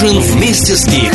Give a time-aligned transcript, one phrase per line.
[0.00, 1.12] нужен вместе с Гик.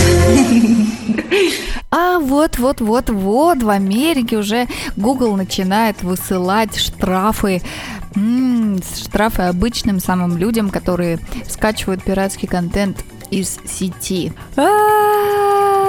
[1.91, 4.67] А вот, вот, вот, вот, в Америке уже
[4.97, 7.61] Google начинает высылать штрафы
[8.15, 14.33] М-м, штрафы обычным самым людям, которые скачивают пиратский контент из сети.
[14.55, 15.83] А-а-а.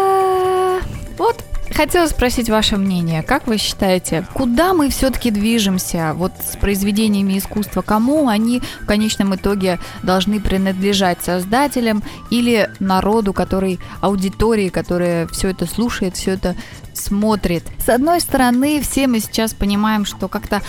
[1.18, 1.44] Вот
[1.74, 3.24] Хотела спросить ваше мнение.
[3.24, 7.82] Как вы считаете, куда мы все-таки движемся вот с произведениями искусства?
[7.82, 11.24] Кому они в конечном итоге должны принадлежать?
[11.24, 16.54] Создателям или народу, который, аудитории, которая все это слушает, все это
[16.92, 17.64] смотрит?
[17.84, 20.62] С одной стороны, все мы сейчас понимаем, что как-то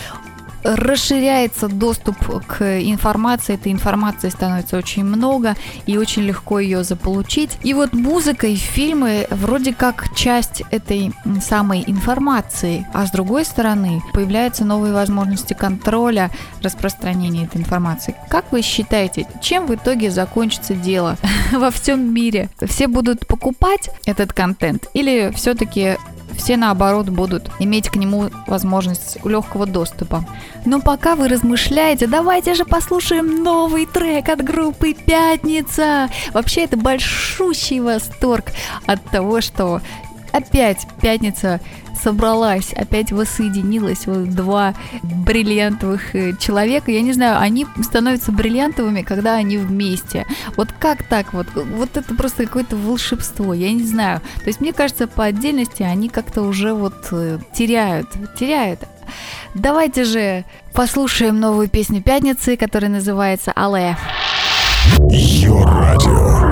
[0.66, 7.58] расширяется доступ к информации, этой информации становится очень много и очень легко ее заполучить.
[7.64, 11.12] И вот музыка и фильмы вроде как часть этой
[11.42, 18.16] самой информации, а с другой стороны появляются новые возможности контроля распространения этой информации.
[18.30, 21.18] Как вы считаете, чем в итоге закончится дело
[21.52, 22.50] во всем мире?
[22.66, 25.98] Все будут покупать этот контент или все-таки
[26.38, 30.26] все наоборот будут иметь к нему возможность легкого доступа.
[30.66, 36.10] Но пока вы размышляете, давайте же послушаем новый трек от группы «Пятница».
[36.34, 38.52] Вообще это большущий восторг
[38.86, 39.82] от того, что
[40.32, 41.62] опять «Пятница»
[42.02, 46.92] собралась, опять воссоединилась вот два бриллиантовых э, человека.
[46.92, 50.26] Я не знаю, они становятся бриллиантовыми, когда они вместе.
[50.58, 51.48] Вот как так вот?
[51.56, 54.22] Вот это просто какое-то волшебство, я не знаю.
[54.40, 58.82] То есть мне кажется, по отдельности они как-то уже вот э, теряют, теряют.
[59.54, 63.98] Давайте же послушаем новую песню Пятницы, которая называется «Алле».
[65.10, 66.26] Йо-радио.
[66.26, 66.45] Здесь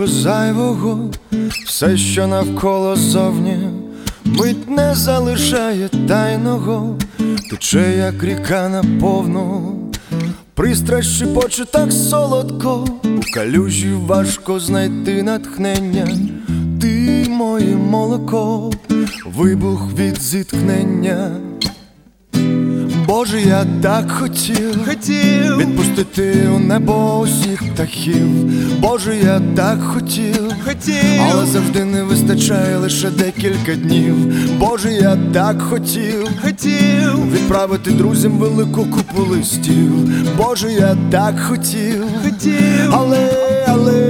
[0.00, 1.10] нічого зайвого,
[1.66, 3.58] все, що навколо зовні,
[4.24, 6.98] мить не залишає тайного,
[7.50, 9.76] тече, як ріка наповну,
[10.54, 16.08] пристрасть шипоче так солодко, у калюжі важко знайти натхнення,
[16.80, 18.70] ти моє молоко,
[19.26, 21.49] вибух від зіткнення.
[23.10, 28.26] Боже, я так хотів, хотів відпустити у небо усіх птахів.
[28.80, 34.14] Боже, я так хотів, хотів, але завжди не вистачає лише декілька днів.
[34.58, 39.92] Боже, я так хотів, хотів відправити друзям велику купу листів.
[40.36, 43.32] Боже, я так хотів, хотів, але,
[43.66, 44.09] але, але,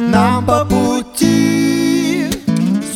[0.00, 2.26] нам по пути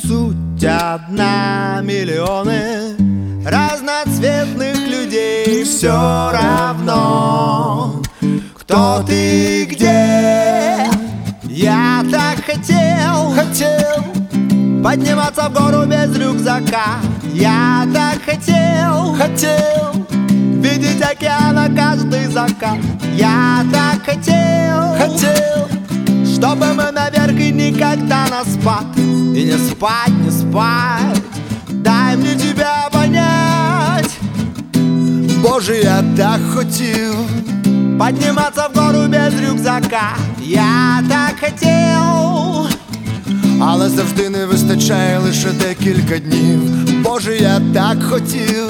[0.02, 2.96] Суть одна, миллионы
[3.44, 5.64] Разноцветных людей.
[5.64, 8.02] Все равно
[8.58, 10.88] Кто ты, где.
[11.44, 17.00] Я так хотел хотел Подниматься в гору без рюкзака.
[17.32, 20.06] Я так хотел Хотел,
[20.60, 22.78] Видеть океана каждый закат.
[23.16, 24.54] Я так хотел
[24.96, 25.83] хотел
[26.43, 31.23] Чтобы мы наверх и никогда на спад И не спать, не спать
[31.69, 34.17] Дай мне тебя понять
[35.41, 37.15] Боже, я так хотів
[37.99, 42.67] Подниматься в гору без рюкзака Я так хотел
[43.61, 46.59] Але завжди не вистачає лише декілька днів
[47.03, 48.69] Боже, я так хотів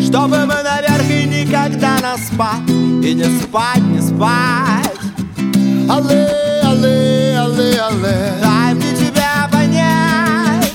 [0.00, 2.70] Чтобы мы наверх и никогда на спад
[3.04, 5.00] И не спать, не спать
[5.88, 8.33] Але, але, але, але.
[8.41, 10.71] Дай мне тебя понять.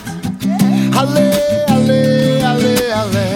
[0.97, 1.33] Але,
[1.69, 3.36] але, але, але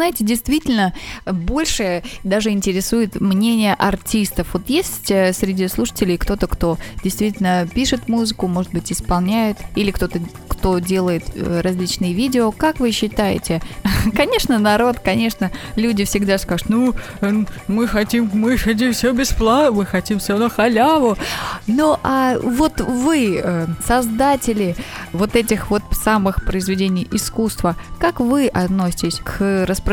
[0.00, 0.94] знаете, действительно,
[1.26, 4.46] больше даже интересует мнение артистов.
[4.54, 10.18] Вот есть э, среди слушателей кто-то, кто действительно пишет музыку, может быть, исполняет, или кто-то,
[10.48, 12.50] кто делает э, различные видео.
[12.50, 13.60] Как вы считаете?
[14.16, 16.94] Конечно, народ, конечно, люди всегда скажут, ну,
[17.68, 21.18] мы хотим, мы хотим все бесплатно, мы хотим все на халяву.
[21.66, 24.76] Ну, а вот вы, э, создатели
[25.12, 29.89] вот этих вот самых произведений искусства, как вы относитесь к распространению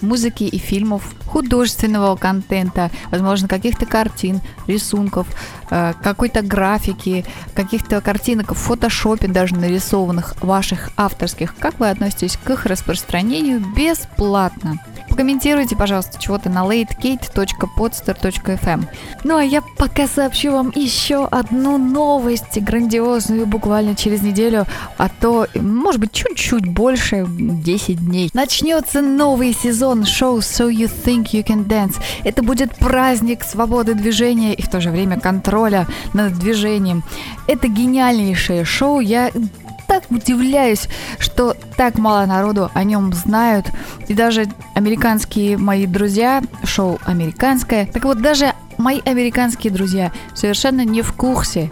[0.00, 5.26] музыки и фильмов, художественного контента, возможно, каких-то картин, рисунков,
[5.70, 7.24] э, какой-то графики,
[7.54, 11.54] каких-то картинок в фотошопе даже нарисованных ваших авторских.
[11.56, 14.78] Как вы относитесь к их распространению бесплатно?
[15.16, 18.84] Покомментируйте, пожалуйста, чего-то на latekate.podster.fm.
[19.24, 24.66] Ну а я пока сообщу вам еще одну новость, грандиозную, буквально через неделю,
[24.98, 28.28] а то, может быть, чуть-чуть больше, 10 дней.
[28.34, 31.96] Начнется новый сезон шоу So You Think You Can Dance.
[32.22, 37.02] Это будет праздник свободы движения и в то же время контроля над движением.
[37.46, 39.00] Это гениальнейшее шоу.
[39.00, 39.30] Я
[39.86, 40.88] так удивляюсь,
[41.18, 43.66] что так мало народу о нем знают.
[44.08, 51.02] И даже американские мои друзья, шоу американское, так вот даже мои американские друзья совершенно не
[51.02, 51.70] в курсе.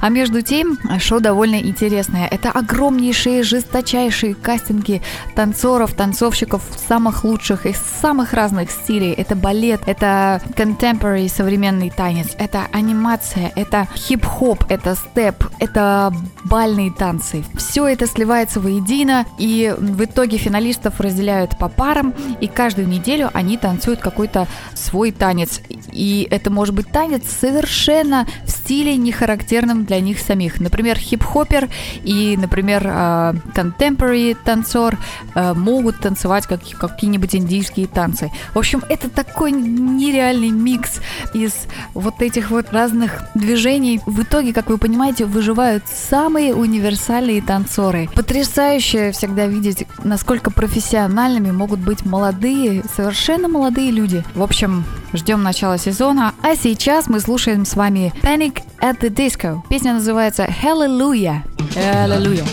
[0.00, 2.26] А между тем, шоу довольно интересное.
[2.26, 5.02] Это огромнейшие, жесточайшие кастинги
[5.34, 9.12] танцоров, танцовщиков самых лучших из самых разных стилей.
[9.12, 16.12] Это балет, это contemporary современный танец, это анимация, это хип-хоп, это степ, это
[16.44, 17.44] бальные танцы.
[17.56, 23.56] Все это сливается воедино, и в итоге финалистов разделяют по парам, и каждую неделю они
[23.56, 25.60] танцуют какой-то свой танец.
[25.92, 30.60] И это может быть танец совершенно в стиле не характерном для них самих.
[30.60, 31.68] Например, хип-хопер
[32.04, 34.98] и, например, а, contemporary танцор
[35.34, 38.30] а, могут танцевать как, какие-нибудь индийские танцы.
[38.54, 41.00] В общем, это такой нереальный микс
[41.34, 41.52] из
[41.94, 44.00] вот этих вот разных движений.
[44.06, 48.08] В итоге, как вы понимаете, выживают самые универсальные танцоры.
[48.14, 54.24] Потрясающе всегда видеть, насколько профессиональными могут быть молодые, совершенно молодые люди.
[54.34, 56.34] В общем, ждем начала сезона.
[56.42, 59.60] А сейчас мы слушаем с вами Panic at the Disco.
[59.68, 61.42] Песня называется Hallelujah.
[61.74, 62.46] Hallelujah.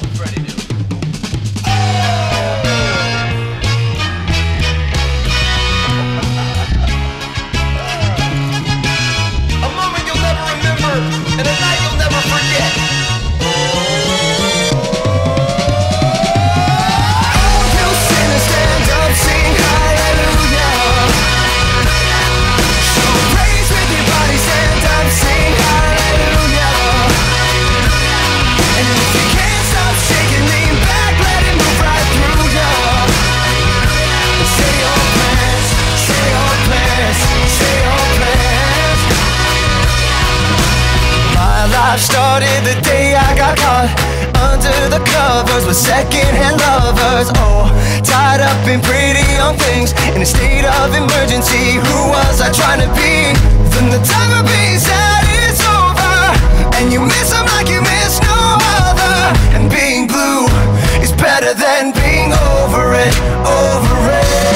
[42.58, 43.90] Life the day I got caught
[44.50, 47.30] under the covers with secondhand lovers.
[47.38, 47.70] Oh,
[48.04, 51.78] tied up in pretty young things in a state of emergency.
[51.78, 53.34] Who was I trying to be?
[53.74, 56.18] From the time of being sad is over,
[56.78, 59.18] and you miss them like you miss no other.
[59.56, 60.48] And being blue
[61.02, 63.14] is better than being over it,
[63.46, 64.47] over it.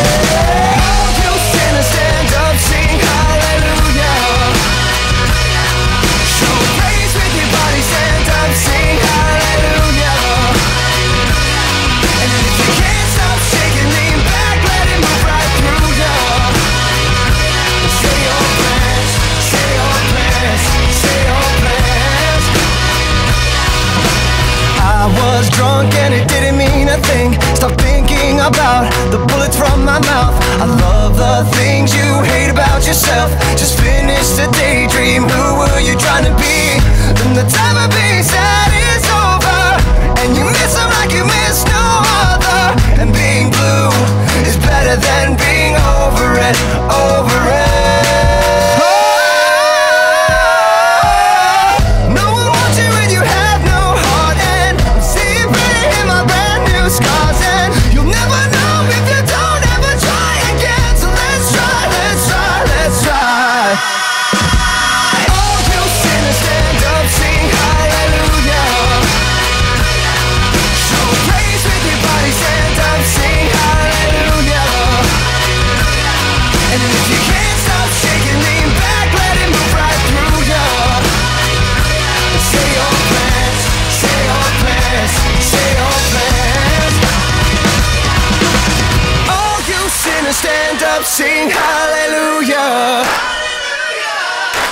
[25.81, 27.33] Drunk and it didn't mean a thing.
[27.55, 30.35] Stop thinking about the bullets from my mouth.
[30.61, 33.31] I love the things you hate about yourself.
[33.57, 35.40] Just finish the daydream.
[91.10, 93.04] sing hallelujah.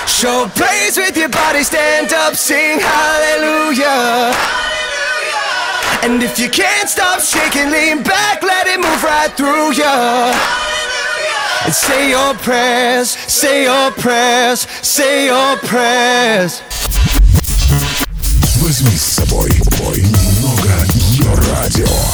[0.07, 4.33] Show praise with your body, stand up, sing hallelujah.
[6.03, 10.31] And if you can't stop shaking, lean back, let it move right through you.
[11.65, 16.61] And say your prayers, say your prayers, say your prayers.
[18.61, 22.08] Возьми с собой бой немного ее радио.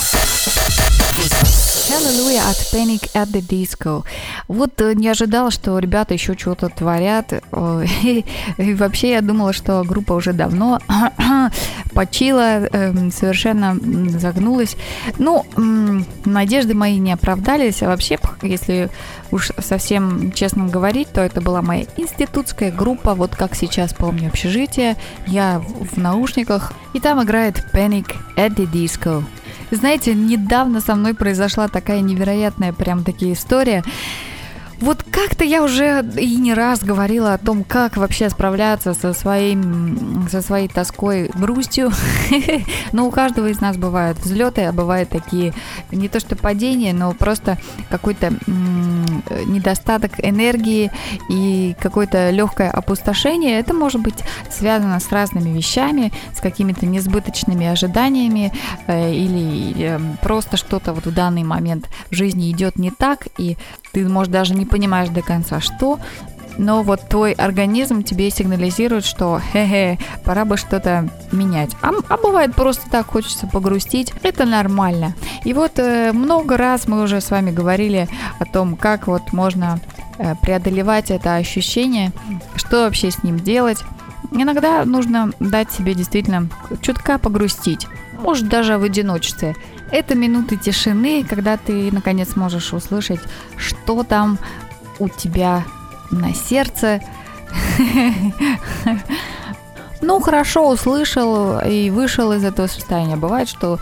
[1.96, 4.04] Hallelujah от Panic at the Disco.
[4.48, 7.32] Вот э, не ожидала, что ребята еще чего-то творят.
[7.52, 8.24] Ой,
[8.58, 10.78] И вообще я думала, что группа уже давно
[11.94, 13.78] почила, эм, совершенно
[14.18, 14.76] загнулась.
[15.16, 15.46] Ну,
[16.26, 17.82] надежды мои не оправдались.
[17.82, 18.90] А вообще, если
[19.30, 23.14] уж совсем честно говорить, то это была моя институтская группа.
[23.14, 24.96] Вот как сейчас помню общежитие.
[25.26, 26.74] Я в наушниках.
[26.92, 29.24] И там играет Panic at the Disco.
[29.70, 33.82] Знаете, недавно со мной произошла такая невероятная прям таки история.
[34.78, 40.28] Вот как-то я уже и не раз говорила о том, как вообще справляться со, своим,
[40.30, 41.90] со своей тоской, грустью.
[42.92, 45.54] Но у каждого из нас бывают взлеты, а бывают такие
[45.90, 47.56] не то что падения, но просто
[47.88, 48.34] какой-то
[49.46, 50.90] недостаток энергии
[51.28, 53.58] и какое-то легкое опустошение.
[53.58, 58.52] Это может быть связано с разными вещами, с какими-то несбыточными ожиданиями
[58.86, 63.56] э, или э, просто что-то вот в данный момент в жизни идет не так, и
[63.92, 65.98] ты, может, даже не понимаешь до конца, что,
[66.58, 71.70] но вот твой организм тебе сигнализирует, что хе-хе, пора бы что-то менять.
[71.82, 75.14] А, а бывает просто так хочется погрустить, это нормально.
[75.44, 78.08] И вот э, много раз мы уже с вами говорили
[78.38, 79.80] о том, как вот можно
[80.18, 82.12] э, преодолевать это ощущение,
[82.56, 83.78] что вообще с ним делать.
[84.32, 86.48] Иногда нужно дать себе действительно
[86.80, 87.86] чутка погрустить,
[88.20, 89.54] может даже в одиночестве.
[89.92, 93.20] Это минуты тишины, когда ты наконец можешь услышать,
[93.56, 94.38] что там
[94.98, 95.64] у тебя
[96.10, 97.00] на сердце.
[100.02, 103.16] Ну, хорошо, услышал и вышел из этого состояния.
[103.16, 103.78] Бывает, что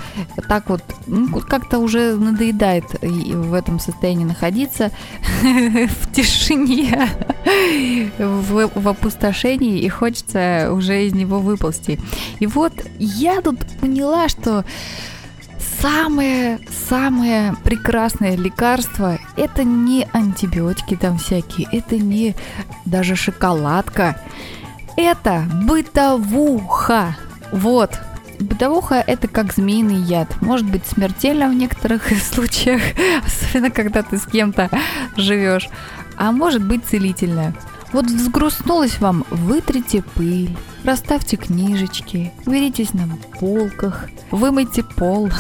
[0.48, 4.90] так вот ну, как-то уже надоедает в этом состоянии находиться
[5.42, 7.08] в тишине,
[8.18, 12.00] в опустошении, и хочется уже из него выползти.
[12.38, 14.64] И вот я тут поняла, что
[15.84, 22.34] самое-самое прекрасное лекарство это не антибиотики там всякие, это не
[22.86, 24.18] даже шоколадка,
[24.96, 27.18] это бытовуха.
[27.52, 27.98] Вот.
[28.40, 30.40] Бытовуха– это как змеиный яд.
[30.40, 32.80] Может быть смертельно в некоторых случаях,
[33.22, 34.70] особенно когда ты с кем-то
[35.18, 35.68] живешь.
[36.16, 37.54] А может быть целительная.
[37.94, 40.50] Вот взгрустнулось вам, вытрите пыль,
[40.82, 43.08] расставьте книжечки, уберитесь на
[43.38, 45.30] полках, вымойте пол,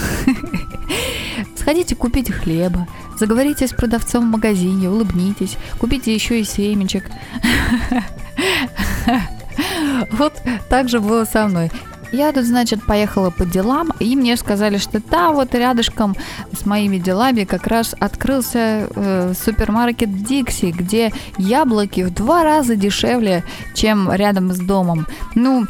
[1.56, 2.86] сходите купите хлеба,
[3.18, 7.10] заговорите с продавцом в магазине, улыбнитесь, купите еще и семечек.
[10.12, 10.34] Вот
[10.68, 11.70] так же было со мной.
[12.14, 16.14] Я тут, значит, поехала по делам, и мне сказали, что да, вот рядышком
[16.56, 23.42] с моими делами как раз открылся э, супермаркет Дикси, где яблоки в два раза дешевле,
[23.74, 25.08] чем рядом с домом.
[25.34, 25.66] Ну,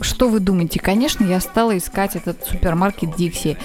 [0.00, 0.80] что вы думаете?
[0.80, 3.56] Конечно, я стала искать этот супермаркет Дикси.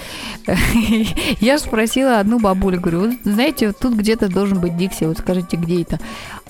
[1.40, 5.98] Я спросила одну бабулю, говорю, знаете, тут где-то должен быть Дикси, вот скажите, где это?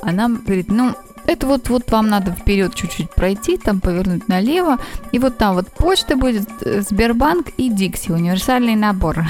[0.02, 0.95] Она говорит, ну,
[1.26, 4.79] это вот, вот вам надо вперед чуть-чуть пройти, там повернуть налево,
[5.12, 9.25] и вот там вот почта будет, э, Сбербанк и Дикси, универсальный набор.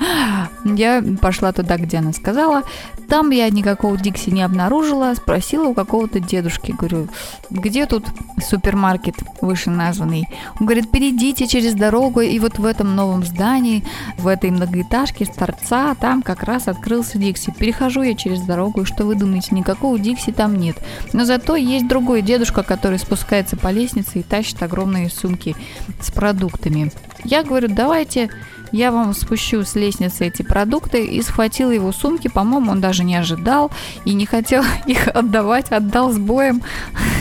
[0.64, 2.62] Я пошла туда, где она сказала.
[3.08, 7.08] Там я никакого Дикси не обнаружила, спросила у какого-то дедушки, говорю,
[7.50, 8.06] где тут
[8.42, 10.24] супермаркет вышеназванный?
[10.58, 13.84] Он говорит, перейдите через дорогу, и вот в этом новом здании,
[14.16, 17.52] в этой многоэтажке с торца, там как раз открылся Дикси.
[17.52, 20.78] Перехожу я через дорогу, и что вы думаете, никакого Дикси там нет.
[21.12, 25.56] Но зато есть другой дедушка, который спускается по лестнице и тащит огромные сумки
[26.00, 26.92] с продуктами.
[27.24, 28.30] Я говорю, давайте
[28.72, 32.28] я вам спущу с лестницы эти продукты и схватила его сумки.
[32.28, 33.70] По-моему, он даже не ожидал
[34.04, 36.62] и не хотел их отдавать, отдал с боем.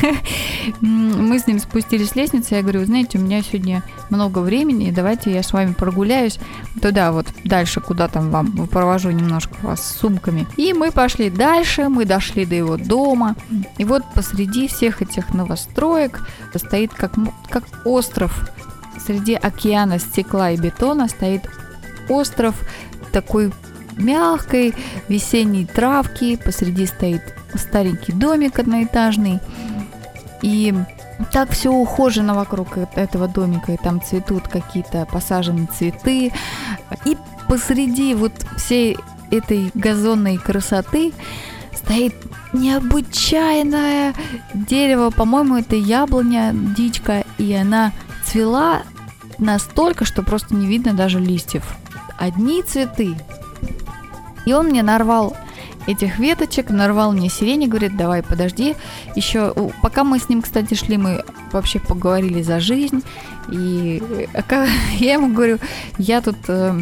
[0.82, 2.56] Мы с ним спустились с лестницы.
[2.56, 6.40] Я говорю, знаете, у меня сегодня много времени, давайте я с вами прогуляюсь
[6.82, 10.48] туда вот дальше, куда там вам провожу немножко вас с сумками.
[10.58, 13.36] И мы пошли дальше, мы дошли до его дома.
[13.78, 17.14] И вот посреди всех этих новостроек стоит как,
[17.50, 18.50] как остров
[19.06, 21.50] среди океана стекла и бетона стоит
[22.10, 22.56] остров
[23.12, 23.52] такой
[23.98, 24.74] мягкой
[25.08, 27.22] весенней травки, посреди стоит
[27.56, 29.40] старенький домик одноэтажный,
[30.42, 30.74] и
[31.32, 36.32] так все ухожено вокруг этого домика, и там цветут какие-то посаженные цветы,
[37.06, 37.18] и
[37.48, 38.98] посреди вот всей
[39.30, 41.14] этой газонной красоты
[41.74, 42.16] стоит
[42.54, 44.14] необычайное
[44.54, 45.10] дерево.
[45.10, 47.92] По-моему, это яблоня, дичка, и она
[48.32, 48.84] цвела
[49.40, 51.66] настолько, что просто не видно даже листьев.
[52.18, 53.16] Одни цветы.
[54.46, 55.36] И он мне нарвал
[55.88, 58.76] этих веточек, нарвал мне сирени, говорит, давай, подожди.
[59.16, 63.04] Еще, пока мы с ним, кстати, шли, мы вообще поговорили за жизнь.
[63.52, 64.02] И
[65.00, 65.58] я ему говорю,
[65.98, 66.80] я тут э,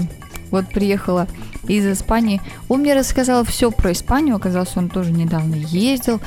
[0.51, 1.27] вот приехала
[1.67, 2.41] из Испании.
[2.67, 6.21] Он мне рассказал все про Испанию, оказалось, он тоже недавно ездил.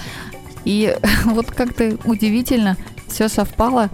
[0.64, 2.76] И вот как-то удивительно
[3.08, 3.90] все совпало.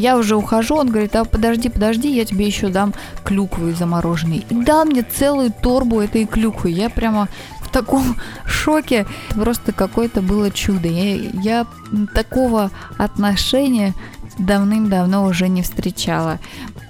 [0.00, 4.44] Я уже ухожу, он говорит, а подожди, подожди, я тебе еще дам клюквы замороженные.
[4.48, 6.70] И дал мне целую торбу этой клюквы.
[6.70, 7.28] Я прямо
[7.60, 8.16] в таком
[8.46, 9.06] шоке.
[9.34, 10.88] Просто какое-то было чудо.
[10.88, 11.66] Я, я
[12.14, 13.92] такого отношения
[14.38, 16.38] давным-давно уже не встречала.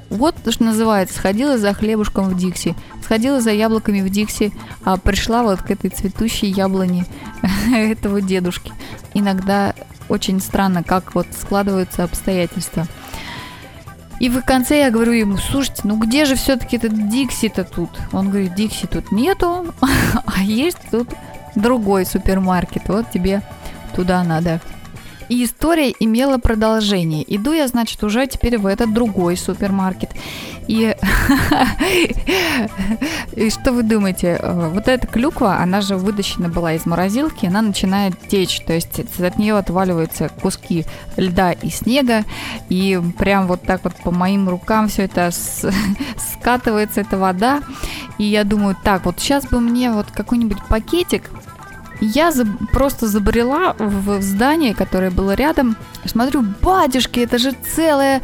[0.08, 4.52] Вот что называется, сходила за хлебушком в Дикси, сходила за яблоками в Дикси,
[4.84, 7.06] а пришла вот к этой цветущей яблоне
[7.74, 8.72] этого дедушки.
[9.14, 9.74] Иногда
[10.08, 12.86] очень странно, как вот складываются обстоятельства.
[14.20, 17.88] И в конце я говорю ему, слушайте, ну где же все-таки этот Дикси-то тут?
[18.12, 19.74] Он говорит, Дикси тут нету,
[20.26, 21.08] а есть тут
[21.54, 22.88] другой супермаркет.
[22.88, 23.42] Вот тебе
[23.96, 24.60] туда надо.
[25.30, 27.24] И история имела продолжение.
[27.36, 30.10] Иду я, значит, уже теперь в этот другой супермаркет.
[30.70, 30.94] И,
[33.50, 34.38] что вы думаете?
[34.40, 39.00] Э, вот эта клюква, она же вытащена была из морозилки, она начинает течь, то есть
[39.20, 40.84] от нее отваливаются куски
[41.16, 42.24] льда и снега,
[42.68, 45.30] и прям вот так вот по моим рукам все это
[46.32, 47.62] скатывается, эта вода.
[48.18, 51.30] И я думаю, так, вот сейчас бы мне вот какой-нибудь пакетик
[52.00, 55.76] я за, просто забрела в здание, которое было рядом.
[56.04, 58.22] Смотрю, батюшки, это же целая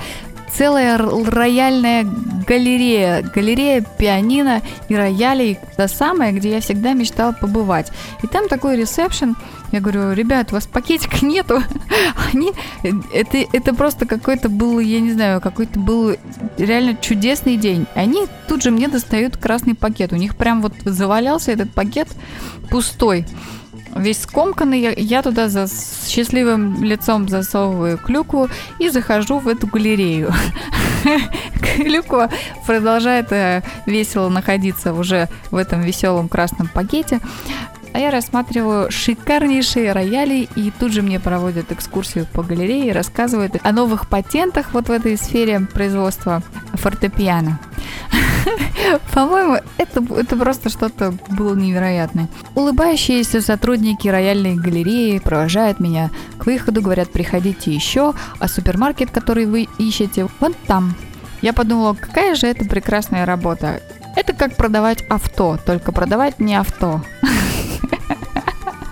[0.56, 2.06] целая рояльная
[2.47, 7.91] галерея, галерея пианино и роялей, та самая, где я всегда мечтала побывать.
[8.23, 9.36] И там такой ресепшн,
[9.73, 11.62] я говорю, ребят, у вас пакетика нету.
[12.32, 16.17] Они, это, это просто какой-то был, я не знаю, какой-то был
[16.56, 17.86] реально чудесный день.
[17.95, 20.12] Они тут же мне достают красный пакет.
[20.12, 22.08] У них прям вот завалялся этот пакет
[22.71, 23.26] пустой
[23.99, 29.67] весь скомканный, я, я туда за, с счастливым лицом засовываю клюкву и захожу в эту
[29.67, 30.32] галерею.
[31.76, 32.30] Клюква
[32.67, 37.21] продолжает э, весело находиться уже в этом веселом красном пакете.
[37.93, 43.73] А я рассматриваю шикарнейшие рояли, и тут же мне проводят экскурсию по галерее, рассказывают о
[43.73, 46.43] новых патентах вот в этой сфере производства
[46.75, 47.59] фортепиано.
[49.12, 52.28] По-моему, это, это просто что-то было невероятное.
[52.54, 59.68] Улыбающиеся сотрудники рояльной галереи провожают меня к выходу, говорят, приходите еще, а супермаркет, который вы
[59.78, 60.94] ищете, вон там.
[61.42, 63.80] Я подумала, какая же это прекрасная работа.
[64.16, 67.02] Это как продавать авто, только продавать не авто.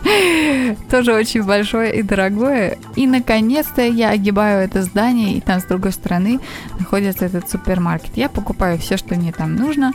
[0.90, 2.78] Тоже очень большое и дорогое.
[2.96, 6.40] И, наконец-то, я огибаю это здание, и там с другой стороны
[6.78, 8.16] находится этот супермаркет.
[8.16, 9.92] Я покупаю все, что мне там нужно.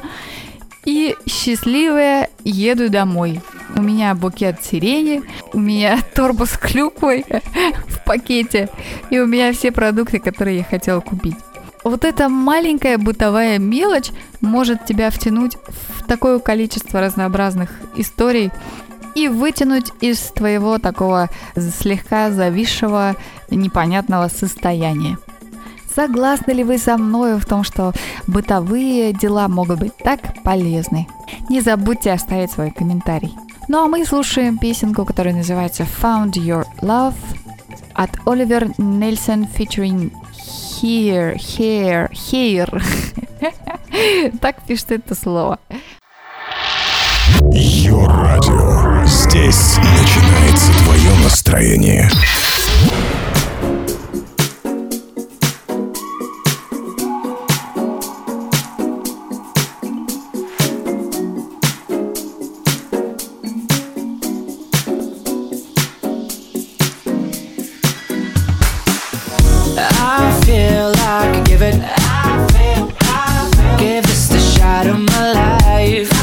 [0.85, 3.41] И счастливая еду домой.
[3.75, 5.21] У меня букет сирени,
[5.53, 7.25] у меня торба с клюквой
[7.87, 8.69] в пакете,
[9.09, 11.35] и у меня все продукты, которые я хотела купить.
[11.83, 18.51] Вот эта маленькая бытовая мелочь может тебя втянуть в такое количество разнообразных историй,
[19.15, 23.15] и вытянуть из твоего такого слегка зависшего
[23.49, 25.17] непонятного состояния.
[25.93, 27.93] Согласны ли вы со мной в том, что
[28.27, 31.07] бытовые дела могут быть так полезны?
[31.49, 33.33] Не забудьте оставить свой комментарий.
[33.67, 37.15] Ну а мы слушаем песенку, которая называется Found Your Love
[37.93, 40.11] от Оливер Нельсон featuring
[40.81, 42.81] Here, Here, Here.
[44.41, 45.59] так пишет это слово.
[47.51, 48.88] Йо-радио.
[49.09, 52.09] Здесь начинается твое настроение.
[73.77, 76.18] Give this the shot of my life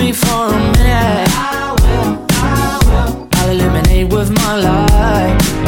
[0.00, 1.28] me for a minute.
[1.36, 3.28] I will, I will.
[3.34, 5.59] I'll illuminate with my light.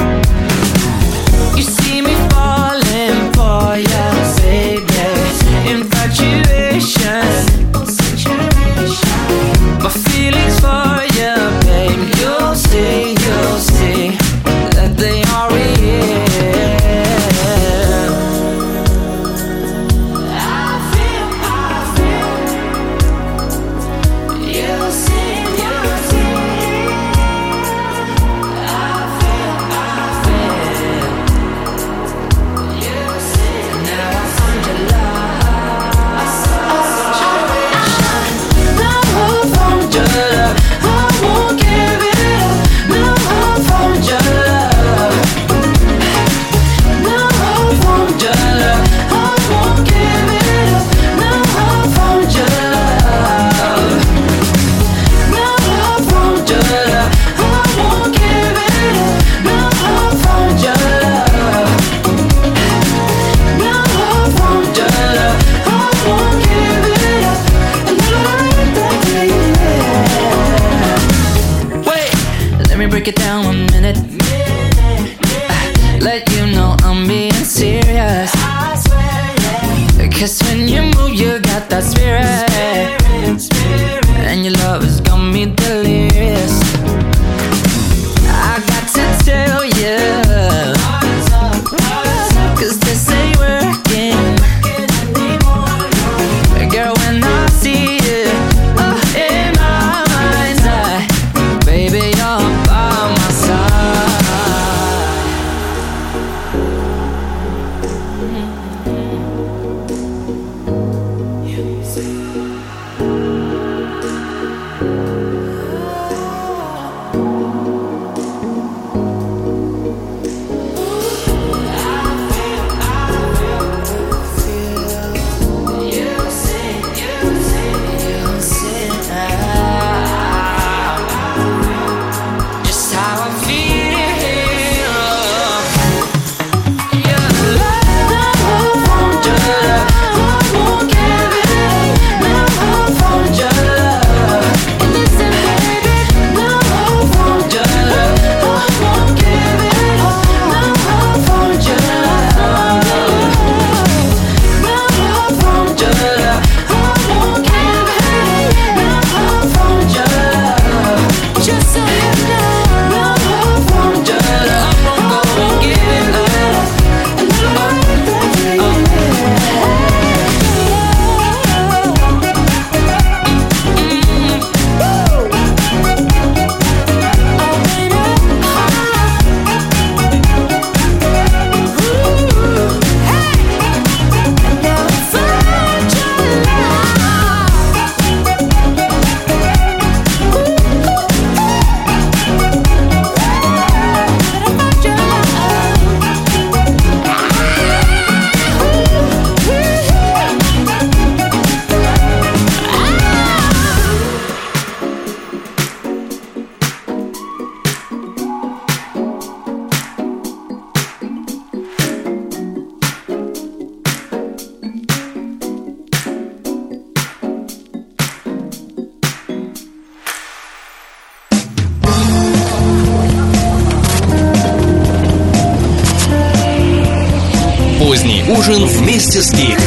[229.12, 229.58] Ужин вместе с Гик.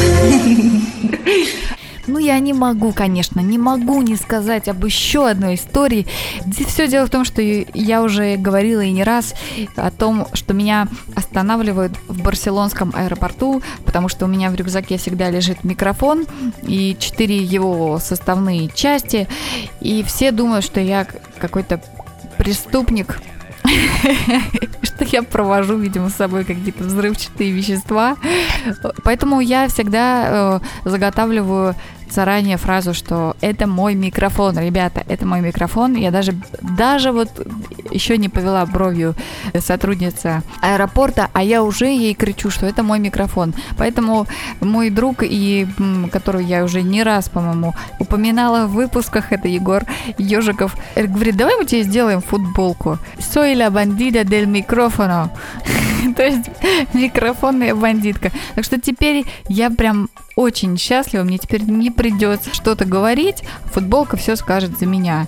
[2.08, 6.06] Ну, я не могу, конечно, не могу не сказать об еще одной истории.
[6.68, 9.34] Все дело в том, что я уже говорила и не раз
[9.74, 15.30] о том, что меня останавливают в барселонском аэропорту, потому что у меня в рюкзаке всегда
[15.30, 16.26] лежит микрофон
[16.62, 19.26] и четыре его составные части,
[19.80, 21.82] и все думают, что я какой-то
[22.38, 23.20] преступник,
[24.82, 28.16] что я провожу, видимо, с собой какие-то взрывчатые вещества.
[29.04, 31.74] Поэтому я всегда э, заготавливаю
[32.10, 35.94] заранее фразу, что это мой микрофон, ребята, это мой микрофон.
[35.94, 37.28] Я даже, даже вот
[37.90, 39.14] еще не повела бровью
[39.58, 43.54] сотрудница аэропорта, а я уже ей кричу, что это мой микрофон.
[43.76, 44.26] Поэтому
[44.60, 45.66] мой друг, и
[46.12, 49.84] которого я уже не раз, по-моему, упоминала в выпусках, это Егор
[50.18, 52.98] Ежиков, говорит, давай мы тебе сделаем футболку.
[53.18, 55.30] Soy la bandida del micrófono.
[56.16, 56.50] То есть
[56.92, 58.30] микрофонная бандитка.
[58.54, 64.36] Так что теперь я прям очень счастлива, мне теперь не придется что-то говорить, футболка все
[64.36, 65.26] скажет за меня.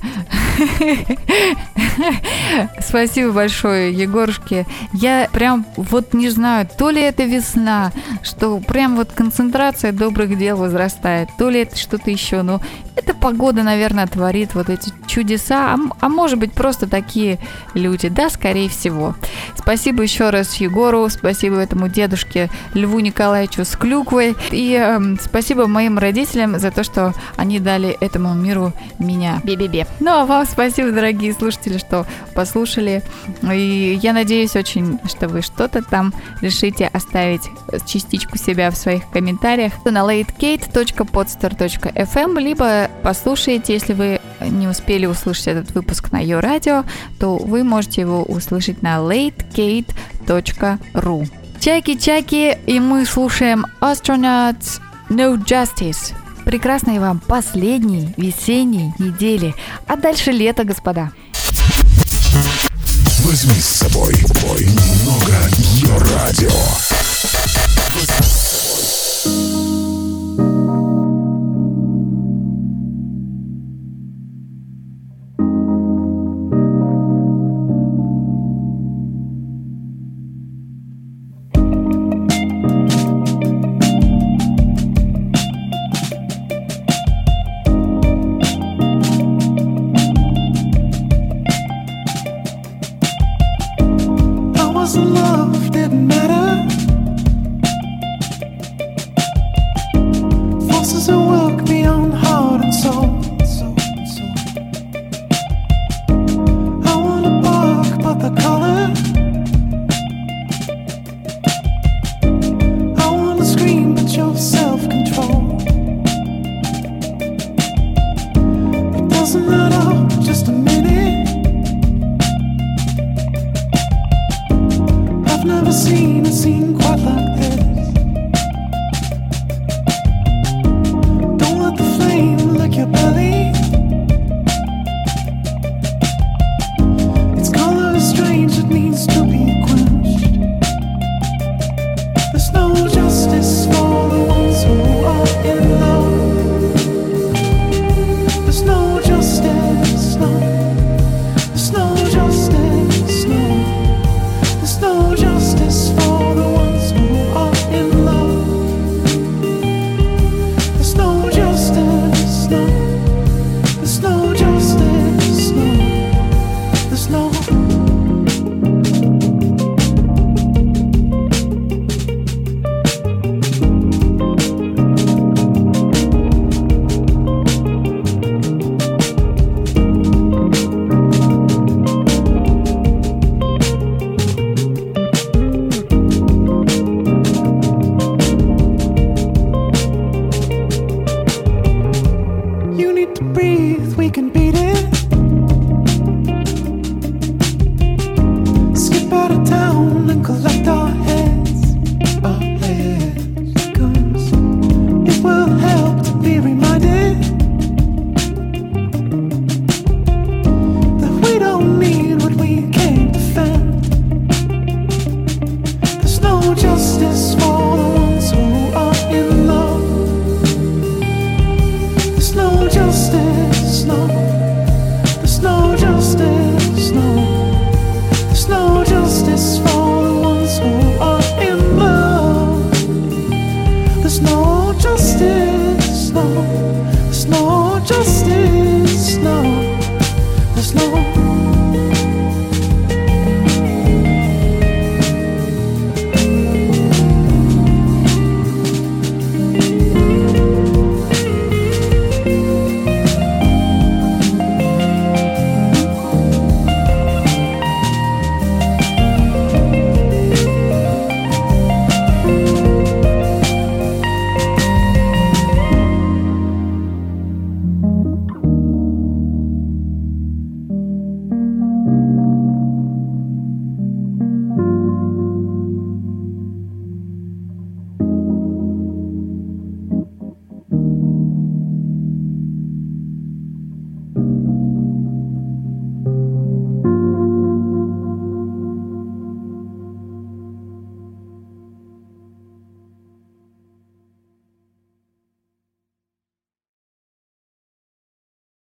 [2.81, 4.67] Спасибо большое, Егорушке.
[4.93, 7.93] Я прям вот не знаю, то ли это весна,
[8.23, 12.61] что прям вот концентрация добрых дел возрастает, то ли это что-то еще, но
[12.97, 17.39] эта погода, наверное, творит вот эти чудеса, а, а может быть просто такие
[17.73, 19.15] люди, да, скорее всего.
[19.57, 25.99] Спасибо еще раз Егору, спасибо этому дедушке Льву Николаевичу с клюквой и э, спасибо моим
[25.99, 29.41] родителям за то, что они дали этому миру меня.
[29.45, 29.87] Бе-бе-бе.
[30.01, 33.03] Ну а вам спасибо, дорогие слушатели, что послушали.
[33.43, 37.43] И я надеюсь очень, что вы что-то там решите оставить
[37.87, 45.75] частичку себя в своих комментариях на latecate.podster.fm, либо послушаете, если вы не успели услышать этот
[45.75, 46.85] выпуск на ее радио,
[47.19, 51.27] то вы можете его услышать на latecate.ru.
[51.61, 56.13] Чаки-чаки, и мы слушаем Astronauts No Justice.
[56.45, 59.55] Прекрасной вам последней весенней недели.
[59.87, 61.13] А дальше лето, господа.
[63.25, 64.67] Возьми с собой бой
[65.99, 66.98] радио.